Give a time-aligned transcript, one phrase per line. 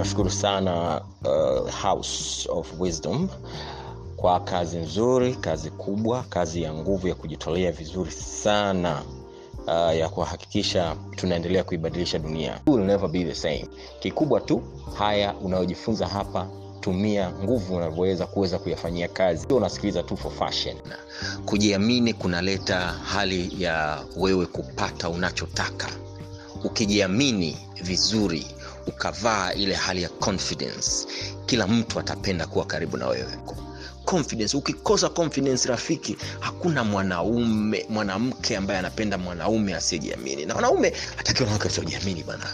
[0.00, 3.28] niwashukuru sana uh, house of wisdom
[4.16, 9.02] kwa kazi nzuri kazi kubwa kazi ya nguvu ya kujitolea vizuri sana
[9.66, 12.60] uh, ya kuhakikisha tunaendelea kuibadilisha dunia.
[12.66, 13.68] Will never be the same.
[13.98, 14.62] Kikubwa tu
[14.98, 16.48] haya unayojifunza hapa
[16.80, 19.46] tumia nguvu unavyoweza kuweza kuyafanyia kazi.
[19.54, 20.76] Unasikiliza tu for fashion.
[21.44, 25.88] Kujiamini kunaleta hali ya wewe kupata unachotaka.
[26.64, 28.46] Ukijiamini vizuri
[28.90, 31.06] ukavaa ile hali ya confidence.
[31.46, 33.38] Kila mtu atapenda kuwa karibu na wewe.
[34.04, 40.46] Confidence ukikosa confidence rafiki hakuna mwanaume mwanamke ambaye anapenda mwanaume asiyejiamini.
[40.46, 42.46] Na wanaume hataki wanawake wasiojiamini bana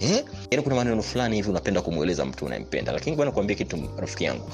[0.00, 0.24] eh?
[0.50, 2.92] yaani kuna maneno fulani hivi unapenda kumweleza mtu unayempenda.
[2.92, 4.50] Lakini bwana kuambia kitu rafiki yangu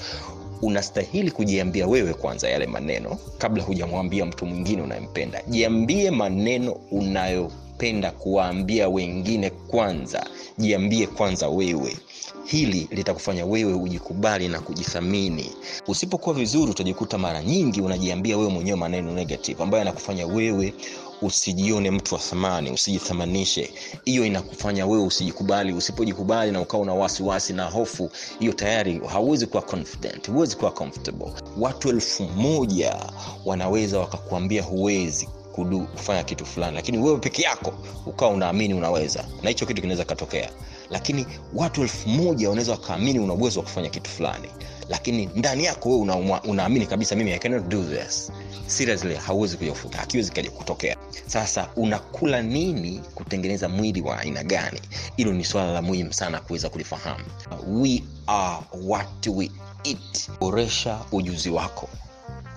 [0.62, 5.42] unastahili kujiambia wewe kwanza yale maneno kabla hujamwambia mtu mwingine unayempenda.
[5.48, 10.26] Jiambie maneno unayopenda kuwaambia wengine kwanza.
[10.58, 11.96] Jiambie kwanza wewe.
[12.44, 15.50] Hili litakufanya wewe ujikubali na kujithamini.
[15.88, 20.74] Usipokuwa vizuri utajikuta mara nyingi unajiambia wewe mwenyewe maneno negative ambayo yanakufanya wewe
[21.22, 23.70] usijione mtu wa thamani usijithamanishe.
[24.04, 29.62] Hiyo inakufanya wewe usijikubali usipojikubali na ukawa na wasiwasi na hofu hiyo tayari hauwezi kuwa
[29.62, 31.32] confident huwezi kuwa comfortable.
[31.58, 32.96] Watu elfu moja
[33.44, 37.72] wanaweza wakakuambia huwezi kudu, kufanya kitu fulani lakini wewe peke yako
[38.06, 40.50] ukawa unaamini unaweza na hicho kitu kinaweza katokea.
[40.90, 44.48] Lakini watu elfu moja wanaweza wakaamini una uwezo wa kufanya kitu fulani
[44.90, 48.32] lakini ndani yako wewe una, unaamini kabisa mimi I cannot do this.
[48.66, 50.96] Seriously hauwezi kuja kufuta hakiwezi kaja kutokea.
[51.26, 54.80] Sasa unakula nini kutengeneza mwili wa aina gani?
[55.16, 57.24] Hilo ni swala la muhimu sana kuweza kulifahamu.
[57.66, 59.50] We are what we
[59.84, 60.30] eat.
[60.40, 61.88] Boresha ujuzi wako.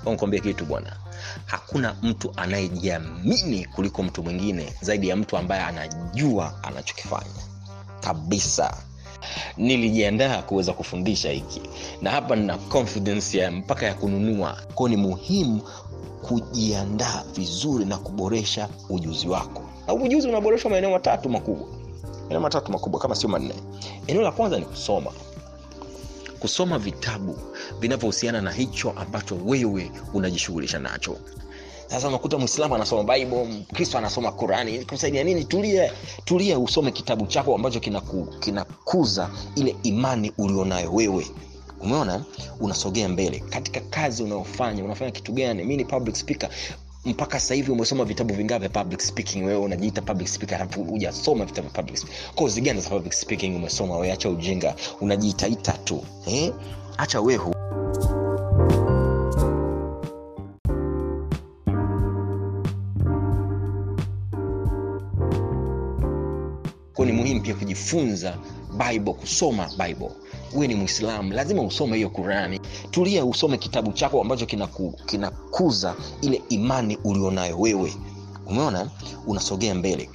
[0.06, 0.98] Nkwambia kitu bwana.
[1.45, 7.42] Hakuna mtu anayejiamini kuliko mtu mwingine zaidi ya mtu ambaye anajua anachokifanya.
[8.02, 8.78] Kabisa
[9.58, 11.61] nilijiandaa kuweza kufundisha hiki.
[12.02, 14.58] Na hapa nina confidence ya mpaka ya kununua.
[14.76, 15.61] Kwao ni muhimu
[16.22, 19.62] kujiandaa vizuri na kuboresha ujuzi wako.
[19.88, 21.67] Na ujuzi unaboreshwa maeneo matatu makubwa.
[22.22, 23.54] Maeneo matatu makubwa kama sio manne.
[24.08, 25.12] Eneo la kwanza ni kusoma.
[26.39, 27.38] Kusoma vitabu
[27.80, 31.17] vinavyohusiana na hicho ambacho wewe unajishughulisha nacho
[31.88, 34.86] sasa unakuta mwislamu anasoma bible mkristo anasoma qurani.
[34.86, 35.45] Kusaidia nini?
[35.45, 35.92] Tulia
[36.26, 37.80] tulia usome kitabu chako ambacho
[38.39, 41.27] kinakuza kina ile imani ulionayo wewe.
[41.82, 42.23] Umeona?
[42.60, 43.39] Unasogea mbele.
[43.39, 45.64] Katika kazi unayofanya unafanya kitu gani?
[45.64, 46.49] Mi ni public speaker.
[47.05, 49.44] Mpaka sasa hivi umesoma vitabu vingapi public speaking?
[49.45, 52.00] Wewe unajiita public speaker halafu hujasoma vitabu public
[52.36, 53.95] kozi gani za public speaking umesoma?
[53.95, 54.76] Wewe acha ujinga.
[55.02, 56.54] Unajiitaita tu eh?
[56.98, 57.52] acha wehu
[66.93, 68.37] kwao ni muhimu pia kujifunza
[68.77, 70.09] bible kusoma bible.
[70.55, 72.59] Uwe ni mwislamu lazima usome hiyo qurani.
[72.92, 74.45] Tulia usome kitabu chako ambacho
[75.05, 77.93] kinakuza kina ile imani ulionayo wewe.
[78.48, 78.89] Umeona?
[79.27, 80.09] Unasogea mbele.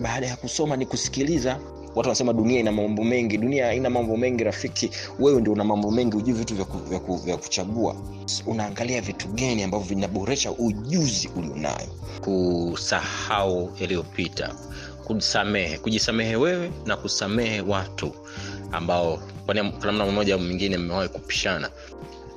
[0.00, 1.58] Baada ya kusoma ni kusikiliza.
[1.94, 3.38] Watu wanasema dunia ina mambo mengi.
[3.38, 4.90] Dunia haina mambo mengi rafiki.
[5.18, 7.96] Wewe ndio una mambo mengi ujui vitu vya, ku, vya, ku, vya kuchagua.
[8.46, 11.88] Unaangalia vitu gani ambavyo vinaboresha ujuzi ulionayo.
[12.24, 14.54] Kusahau yaliyopita
[15.14, 18.14] kusamehe kujisamehe wewe na kusamehe watu
[18.72, 19.16] ambao
[19.46, 21.70] kwa namna mmoja au mwingine mmewahi kupishana.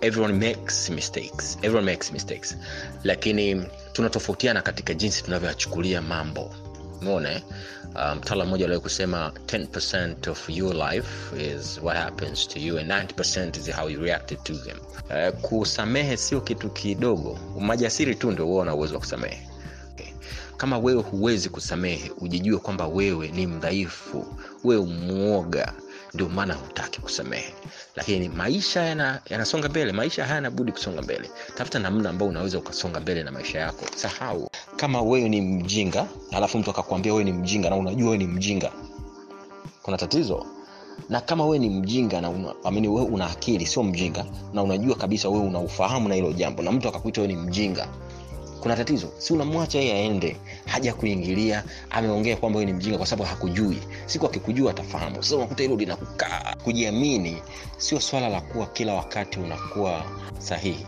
[0.02, 1.58] Everyone makes mistakes.
[1.62, 2.58] Everyone makes mistakes.
[3.04, 6.56] Lakini tunatofautiana katika jinsi tunavyoyachukulia mambo.
[7.02, 7.42] Umeona
[8.18, 11.08] mtaala um, mmoja aliwahi kusema 10 of your life
[11.56, 14.78] is what happens to you and 90 is how you reacted to them.
[15.10, 17.40] Uh, kusamehe sio kitu kidogo.
[17.60, 19.53] Majasiri tu ndio huwa na uwezo wa kusamehe
[20.64, 24.26] kama wewe huwezi kusamehe ujijue kwamba wewe ni mdhaifu
[24.64, 25.74] wewe mwoga
[26.14, 27.54] ndio maana hutaki kusamehe.
[27.96, 31.30] Lakini maisha yanasonga yana mbele maisha hayana budi kusonga mbele.
[31.58, 33.86] Tafuta namna ambao unaweza ukasonga mbele na maisha yako.
[33.96, 34.50] Sahau.
[34.76, 38.72] Kama wewe ni mjinga alafu mtu akakwambia wewe ni mjinga na unajua wewe ni mjinga
[39.82, 40.46] kuna tatizo.
[41.10, 44.96] Na kama wewe ni mjinga na una, amini wewe una akili sio mjinga na unajua
[44.96, 47.88] kabisa wewe unaufahamu na hilo jambo na mtu akakuita wewe ni mjinga
[48.64, 49.08] kuna tatizo.
[49.18, 53.78] Si unamwacha yeye aende haja kuingilia ameongea kwamba wewe ni mjinga kwa sababu hakujui.
[54.06, 55.24] Siku akikujua atafahamu.
[55.24, 56.56] Sasa unakuta hilo linakukaa.
[56.64, 57.42] Kujiamini
[57.78, 60.06] sio swala la kuwa kila wakati unakuwa
[60.40, 60.86] sahihi.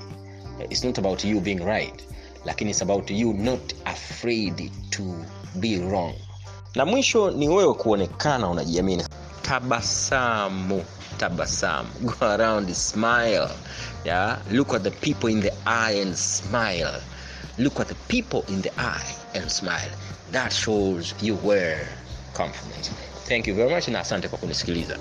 [0.69, 2.04] It's not about you being right
[2.45, 5.04] lakini it's about you not afraid to
[5.56, 6.13] be wrong.
[6.75, 9.04] Na mwisho ni wewe kuonekana unajiamini.
[9.42, 10.83] Tabasamu
[11.18, 11.89] tabasamu.
[12.01, 13.48] Go around smile.
[14.06, 17.01] Yeah look at the people in the eye and smile.
[17.57, 19.91] Look at the people in the eye and smile.
[20.31, 21.77] That shows you were
[22.33, 22.91] confident
[23.25, 24.97] thank you very much na asante kwa kunisikiliza